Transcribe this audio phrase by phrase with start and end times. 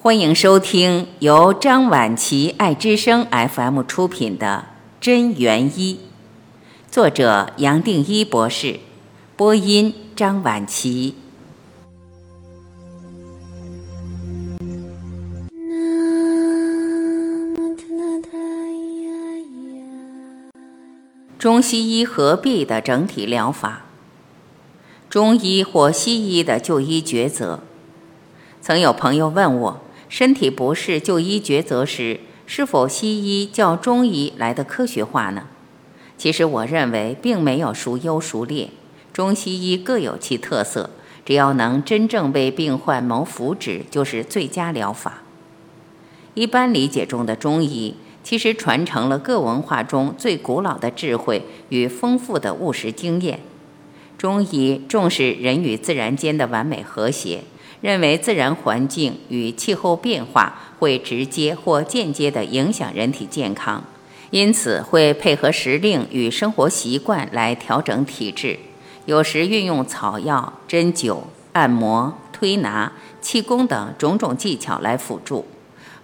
[0.00, 4.66] 欢迎收听由张晚琪爱之声 FM 出品的
[5.04, 5.94] 《真元一》，
[6.88, 8.78] 作者杨定一博士，
[9.36, 11.16] 播音张晚琪。
[21.36, 23.86] 中西医合璧的整体疗法，
[25.10, 27.58] 中医或西医的就医抉择。
[28.60, 35.44] 曾有朋友问我，身体不适就医抉择时，是否西医较中医来的科学化呢？
[36.16, 38.70] 其实我认为并没有孰优孰劣，
[39.12, 40.90] 中西医各有其特色，
[41.24, 45.22] 只要能真正为病患谋福祉，就是最佳疗法。
[46.34, 47.94] 一般理解中的中医。
[48.24, 53.40] 其实传承了各文化中最古老的智慧与丰富的务实经验。
[54.18, 57.44] 中医重视人与自然间的完美和谐，
[57.80, 63.84] 认为自然环境与气候变化会直接或间接地影响人体健康，
[64.30, 68.58] 因此会配合时令与生活习惯来调整体质，
[69.06, 71.18] 有时运用草药、针灸、
[71.52, 75.46] 按摩、推拿、气功等种种技巧来辅助。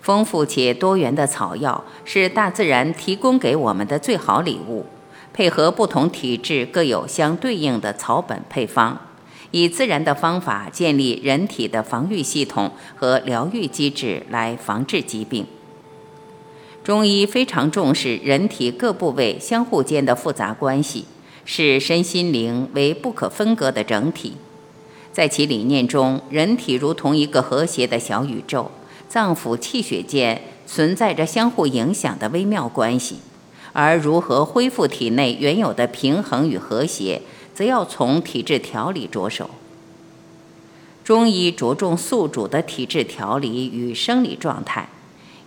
[0.00, 4.86] 丰富且多元的草药是大自然提供给我们的最好礼物。
[5.32, 8.96] 配合不同体质各有相对应的草本配方，
[9.54, 15.46] 以自然的方法建立人体的防御系统和疗愈机制来防治疾病。
[16.82, 21.04] 中医非常重视人体各部位相互间的复杂关系，
[21.44, 24.32] 视身心灵为不可分割的整体。
[25.12, 28.72] 在其理念中，人体如同一个和谐的小宇宙。
[29.08, 33.18] 脏腑气血间存在着相互影响的微妙关系，
[33.72, 37.22] 而如何恢复体内原有的平衡与和谐，
[37.54, 39.50] 则要从体质调理着手。
[41.04, 44.88] 中医着重宿主的体质调理与生理状态，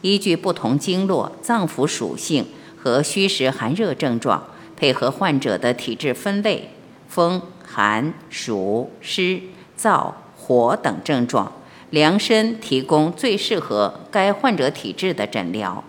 [0.01, 2.45] 依据不同经络、脏腑属性
[2.77, 4.43] 和虚实寒热症状，
[4.75, 6.69] 配合患者的体质分类，
[7.07, 9.41] 风、寒、暑、湿、
[9.77, 11.51] 燥、火等症状。
[11.89, 15.83] 量身提供最适合该患者体质的诊疗，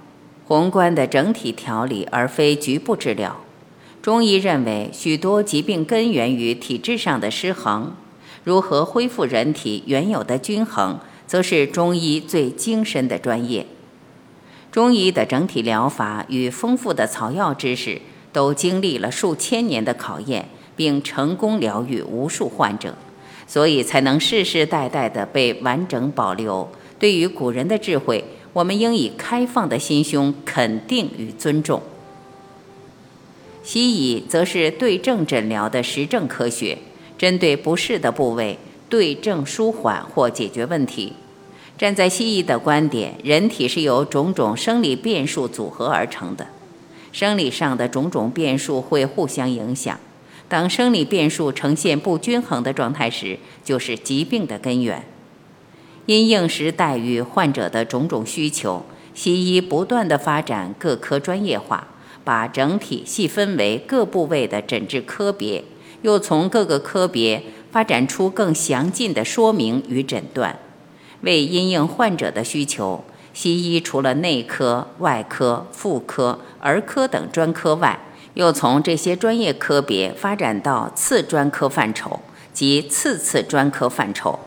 [0.46, 3.36] 宏观的整体调理而非局部治疗。
[4.08, 7.92] 中医认为，许多疾病根源于体质上的失衡，
[8.42, 13.66] 如何恢复人体原有的均衡，则是中医最精深的专业。
[14.72, 18.00] 中医的整体疗法与丰富的草药知识，
[18.32, 22.96] 都经历了数千年的考验，并成功疗愈无数患者。
[23.46, 26.66] 所以才能世世代代的被完整保留。
[26.98, 28.24] 对于古人的智慧，
[28.54, 31.82] 我们应以开放的心胸肯定与尊重。
[33.68, 36.78] 西医则是对症诊疗的实证科学，
[37.18, 38.58] 针对不适的部位，
[38.88, 41.12] 对症舒缓或解决问题。
[41.76, 46.46] 站在西医的观点，人体是由种种生理变数组合而成的，
[47.12, 50.00] 生理上的种种变数会互相影响。
[50.48, 55.04] 当生理变数呈现不均衡的状态时，就是疾病的根源。
[56.06, 61.88] 因应时代与患者的种种需求，西医不断的发展各科专业化，
[62.28, 65.64] 把整体细分为各部位的诊治科别，
[66.02, 70.58] 又从各个科别发展出更详尽的说明与诊断。
[71.22, 73.02] 为因应患者的需求，
[73.32, 77.98] 西医除了内科、外科、妇科、儿科等专科外，
[78.34, 82.20] 又从这些专业科别发展到次专科范畴
[82.52, 84.38] 及次次专科范畴，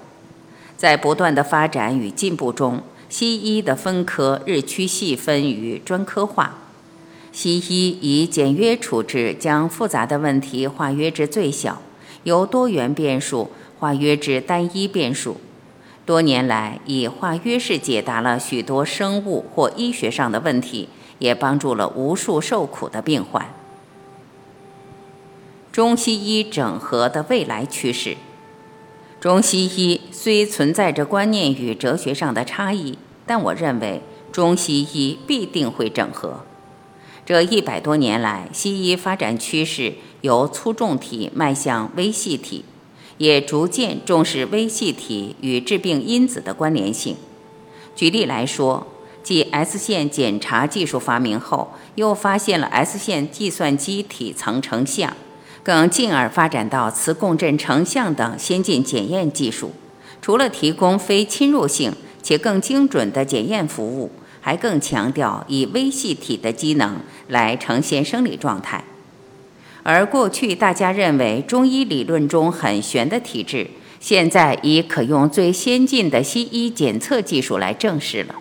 [0.78, 6.60] 在不断的发展与进步中，西医的分科日趋细分与专科化。
[7.32, 11.82] 西医以简约处置将复杂的问题化约至最小，
[12.24, 15.38] 由多元变数化约至单一变数。
[16.06, 23.54] 多年来，以化约式解答了许多生物或医学上的问题，也帮助了无数受苦的病患。
[25.72, 28.18] 中西医整合的未来趋势。
[29.22, 34.02] 中西医虽存在着观念与哲学上的差异，但我认为
[34.34, 36.42] 中西医必定会整合。
[37.26, 42.66] 这一百多年来，西医发展趋势由粗重体迈向微细体，
[43.18, 47.16] 也逐渐重视微细体与致病因子的关联性。
[47.96, 48.88] 举例来说，
[49.24, 55.16] 继 X 线检查技术发明后，又发现了 X 线计算机体层成像。
[55.64, 59.72] 更进而发展到磁共振成像等先进检验技术，
[60.20, 61.94] 除了提供非侵入性
[62.24, 66.98] 且更精准的检验服务，还更强调以微细体的机能
[67.28, 68.84] 来呈现生理状态。
[69.84, 73.68] 而过去大家认为中医理论中很玄的体质，
[74.00, 78.36] 现在已可用最先进的西医检测技术来证实了。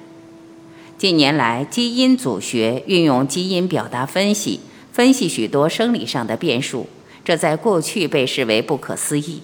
[0.99, 4.61] 近年来，基因组学运用基因表达分析，
[4.93, 6.87] 分析许多生理上的变数，
[7.25, 9.41] 这在过去被视为不可思议。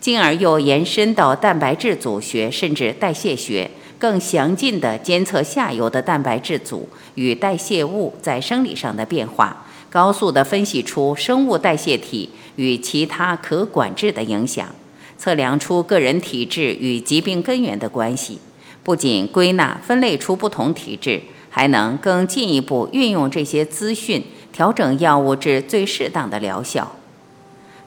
[0.00, 3.70] 进而又延伸到蛋白质组学，甚至代谢学，
[4.04, 14.68] 更详尽地监测下游的蛋白质组与代谢物在生理上的变化，高速地分析出生物代谢体与其他可管制的影响，
[15.16, 18.38] 测量出个人体质与疾病根源的关系。
[18.82, 24.22] 不仅归纳分类出不同体质，还能更进一步运用这些资讯，
[24.52, 26.94] 调整药物至最适当的疗效。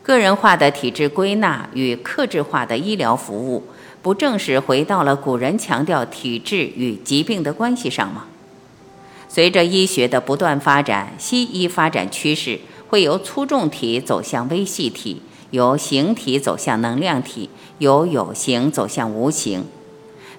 [0.01, 3.61] 个人化的体质归纳与克制化的医疗服务，
[4.07, 8.27] 不正是回到了古人强调体质与疾病的关系上吗？
[9.27, 15.21] 随着医学的不断发展，西医发展趋势会由粗重体走向微细体，
[15.51, 17.50] 由形体走向能量体，
[17.80, 19.65] 由有形走向无形。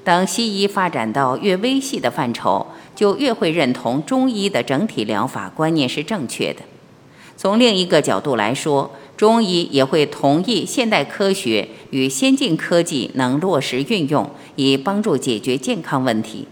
[0.03, 6.63] 当西医发展到越微细的范畴，就越会认同中医的整体疗法观念是正确的。
[7.37, 16.47] 从另一个角度来说，中医也会同意现代科学与先进科技能落实运用，以帮助解决健康问题。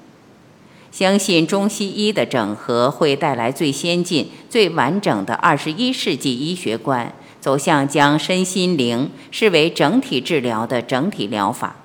[0.90, 11.76] 相信中西医的整合会带来最先进、最完整的二十一世纪医学观，走向将身心灵视为整体治疗的整体疗法。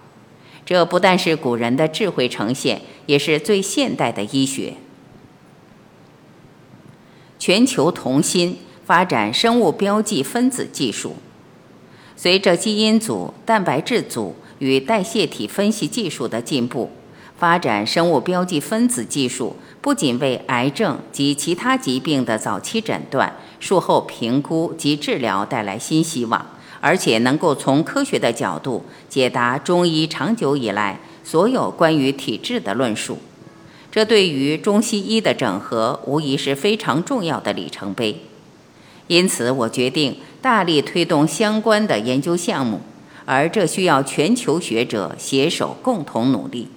[0.65, 4.75] 这不但是古人的智慧呈现，也是最现代的医学。
[7.37, 8.57] 全球同心。
[8.83, 11.15] 发展生物标记分子技术，
[12.15, 16.91] 随着基因组、蛋白质组与代谢体分析技术的进步，
[17.37, 26.45] 发展生物标记分子技术不仅为癌症及其他疾病的早期诊断、术后评估及治疗带来新希望，
[26.79, 33.17] 而且能够从科学的角度解答中医长久以来所有关于体质的论述。
[33.91, 38.21] 这对于中西医的整合，无疑是非常重要的里程碑。
[39.07, 42.81] 因此，我决定大力推动相关的研究项目，
[43.25, 46.69] 而这需要全球学者携手共同努力。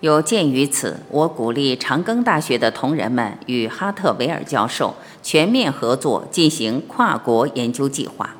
[0.00, 8.36] 有鉴于此，我鼓励长庚大学的同仁们与哈特维尔教授全面合作，进行跨国研究计划。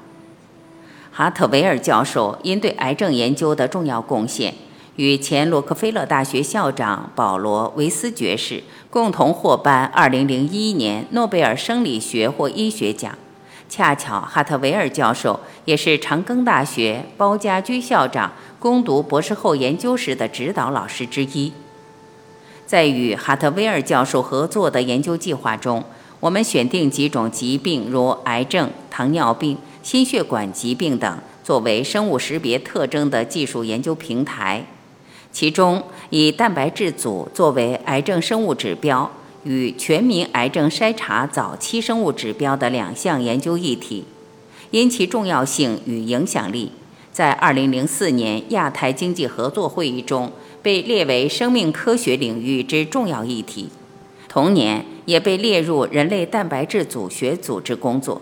[1.11, 4.55] 哈特维尔教授因对癌症研究的重要贡献。
[4.97, 13.19] 与前洛克菲勒大学校长保罗·维斯爵士共同获颁2001年诺贝尔生理学或医学奖。
[13.69, 21.53] 恰巧哈特维尔教授也是长庚大学包家驹校长攻读博士后研究时的指导老师之一。
[22.67, 25.85] 在与哈特维尔教授合作的研究计划中，
[26.21, 34.65] 我们选定几种疾病，如癌症、糖尿病、心血管疾病等，作为生物识别特征的技术研究平台。
[35.31, 39.11] 其中，以蛋白质组作为癌症生物指标
[39.45, 44.05] 与全民癌症筛查早期生物指标的两项研究议题，
[44.71, 46.73] 因其重要性与影响力，
[47.13, 50.33] 在2004年亚太经济合作会议中
[50.63, 53.69] 被列为生命科学领域之重要议题。
[54.29, 58.21] 同年，也被列入人类蛋白质组学组织工作。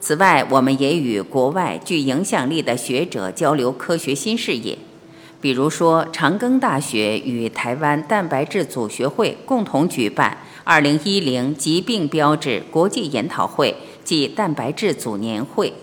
[0.00, 4.78] 此外，我们也与国外具影响力的学者交流科学新视野。
[5.44, 15.74] 比如说，长庚大学与台湾蛋白质组学会共同举办2010疾病标志国际研讨会暨蛋白质组年会，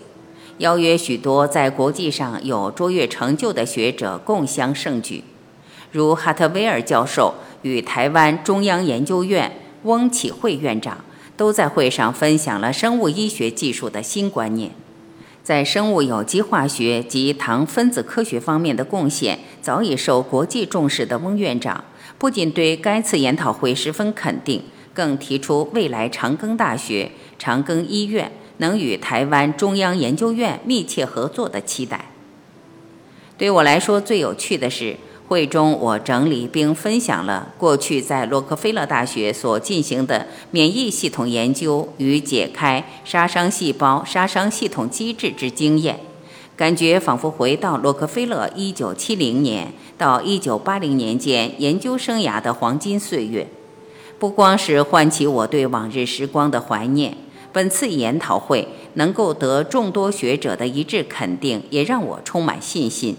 [0.58, 5.22] 邀约许多在国际上有卓越成就的学者共襄盛举，
[5.92, 11.04] 如哈特威尔教授与台湾中央研究院翁启惠院长
[11.36, 14.72] 都在会上分享了生物医学技术的新观念。
[15.42, 21.84] 在生物有机化学及糖分子科学方面的贡献早已受国际重视的翁院长，
[22.16, 24.62] 不仅对该次研讨会十分肯定，
[24.94, 32.12] 更提出未来长庚大学、长庚医院能与台湾中央研究院密切合作的期待。
[33.36, 34.96] 对我来说，最有趣的是。
[35.28, 46.00] 会中，我整理并分享了过去在洛克菲勒大学所进行的免疫系统研究与解开杀伤细胞杀伤系统机制之经验，
[46.54, 53.48] 感觉仿佛回到洛克菲勒1970年到1980年间研究生涯的黄金岁月。
[54.18, 57.16] 不光是唤起我对往日时光的怀念，
[57.52, 63.16] 本次研讨会能够得众多学者的一致肯定，也让我充满信心。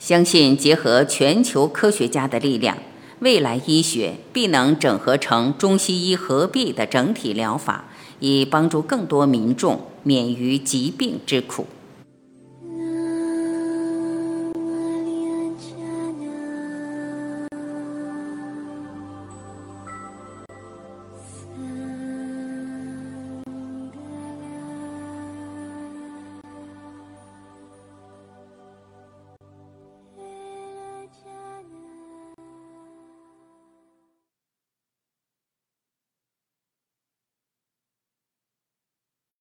[0.00, 2.78] 相信结合全球科学家的力量，
[3.18, 7.84] 未来医学必能整合成中西医合璧的整体疗法，
[8.18, 11.66] 以帮助更多民众免于疾病之苦。